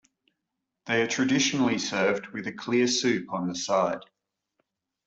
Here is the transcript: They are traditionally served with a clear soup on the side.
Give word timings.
They 0.87 1.03
are 1.03 1.07
traditionally 1.07 1.77
served 1.77 2.25
with 2.33 2.47
a 2.47 2.51
clear 2.51 2.87
soup 2.87 3.31
on 3.31 3.47
the 3.47 3.53
side. 3.53 4.01